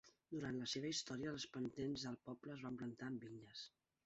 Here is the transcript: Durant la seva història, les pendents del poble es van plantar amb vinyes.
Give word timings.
Durant 0.29 0.55
la 0.61 0.69
seva 0.71 0.89
història, 0.93 1.33
les 1.35 1.45
pendents 1.57 2.07
del 2.09 2.19
poble 2.31 2.57
es 2.57 2.65
van 2.65 2.81
plantar 2.81 3.13
amb 3.13 3.29
vinyes. 3.29 3.63